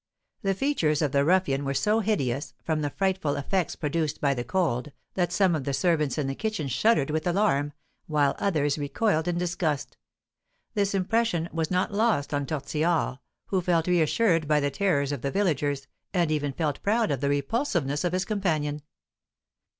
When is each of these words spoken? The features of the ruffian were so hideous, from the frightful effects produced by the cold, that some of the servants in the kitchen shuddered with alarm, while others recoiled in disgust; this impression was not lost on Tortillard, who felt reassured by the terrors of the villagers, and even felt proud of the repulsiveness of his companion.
The 0.41 0.55
features 0.55 1.03
of 1.03 1.11
the 1.11 1.23
ruffian 1.23 1.63
were 1.63 1.75
so 1.75 1.99
hideous, 1.99 2.55
from 2.63 2.81
the 2.81 2.89
frightful 2.89 3.35
effects 3.35 3.75
produced 3.75 4.19
by 4.19 4.33
the 4.33 4.43
cold, 4.43 4.91
that 5.13 5.31
some 5.31 5.53
of 5.53 5.63
the 5.63 5.73
servants 5.75 6.17
in 6.17 6.25
the 6.25 6.33
kitchen 6.33 6.67
shuddered 6.67 7.11
with 7.11 7.27
alarm, 7.27 7.71
while 8.07 8.35
others 8.39 8.79
recoiled 8.79 9.27
in 9.27 9.37
disgust; 9.37 9.97
this 10.73 10.95
impression 10.95 11.49
was 11.53 11.69
not 11.69 11.93
lost 11.93 12.33
on 12.33 12.47
Tortillard, 12.47 13.19
who 13.49 13.61
felt 13.61 13.85
reassured 13.85 14.47
by 14.47 14.59
the 14.59 14.71
terrors 14.71 15.11
of 15.11 15.21
the 15.21 15.29
villagers, 15.29 15.85
and 16.15 16.31
even 16.31 16.51
felt 16.51 16.81
proud 16.81 17.11
of 17.11 17.21
the 17.21 17.29
repulsiveness 17.29 18.03
of 18.03 18.13
his 18.13 18.25
companion. 18.25 18.81